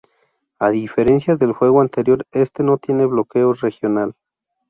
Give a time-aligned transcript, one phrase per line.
[0.57, 4.15] A diferencia del juego anterior, este no tiene bloqueo regional.